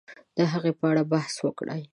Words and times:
د 0.37 0.39
هغې 0.51 0.71
په 0.79 0.85
اړه 0.91 1.03
بحث 1.11 1.35
وکړي 1.45 1.81